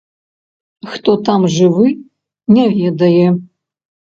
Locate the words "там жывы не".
1.27-2.65